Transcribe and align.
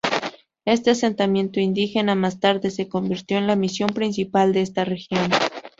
Este 0.65 0.89
asentamiento 0.89 1.59
indígena 1.59 2.15
más 2.15 2.39
tarde 2.39 2.71
se 2.71 2.89
convirtió 2.89 3.37
en 3.37 3.45
la 3.45 3.55
misión 3.55 3.89
principal 3.91 4.51
de 4.51 4.61
esta 4.63 4.83
región. 4.83 5.29